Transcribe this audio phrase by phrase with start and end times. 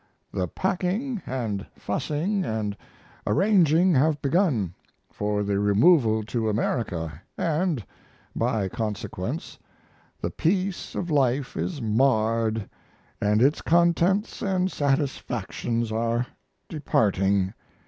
[0.33, 1.21] The packing
[1.51, 2.75] & fussing
[3.25, 4.73] & arranging have begun,
[5.11, 7.83] for the removal to America &,
[8.35, 9.59] by consequence,
[10.19, 12.67] the peace of life is marred
[13.05, 16.25] & its contents & satisfactions are
[16.67, 17.53] departing.